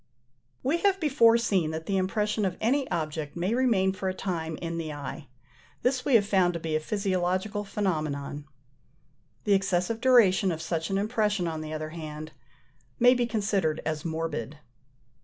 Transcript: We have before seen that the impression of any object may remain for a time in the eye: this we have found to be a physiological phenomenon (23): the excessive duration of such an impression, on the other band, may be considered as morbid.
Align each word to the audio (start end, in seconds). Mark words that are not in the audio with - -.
We 0.63 0.77
have 0.77 0.99
before 0.99 1.37
seen 1.37 1.69
that 1.69 1.85
the 1.85 1.97
impression 1.97 2.43
of 2.43 2.57
any 2.59 2.89
object 2.89 3.35
may 3.35 3.53
remain 3.53 3.93
for 3.93 4.09
a 4.09 4.15
time 4.15 4.57
in 4.59 4.79
the 4.79 4.91
eye: 4.91 5.27
this 5.83 6.03
we 6.03 6.15
have 6.15 6.25
found 6.25 6.55
to 6.55 6.59
be 6.59 6.75
a 6.75 6.79
physiological 6.79 7.63
phenomenon 7.63 8.45
(23): 8.45 8.45
the 9.43 9.53
excessive 9.53 10.01
duration 10.01 10.51
of 10.51 10.59
such 10.59 10.89
an 10.89 10.97
impression, 10.97 11.47
on 11.47 11.61
the 11.61 11.71
other 11.71 11.91
band, 11.91 12.31
may 12.99 13.13
be 13.13 13.27
considered 13.27 13.79
as 13.85 14.03
morbid. 14.03 14.57